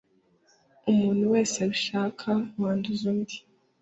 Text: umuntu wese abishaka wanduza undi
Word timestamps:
umuntu 0.91 1.23
wese 1.33 1.55
abishaka 1.65 2.29
wanduza 2.61 3.03
undi 3.11 3.37